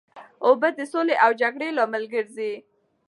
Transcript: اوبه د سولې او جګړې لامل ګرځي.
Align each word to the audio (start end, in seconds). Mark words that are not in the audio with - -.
اوبه 0.47 0.69
د 0.77 0.79
سولې 0.91 1.15
او 1.23 1.31
جګړې 1.41 1.69
لامل 1.77 2.03
ګرځي. 2.13 2.53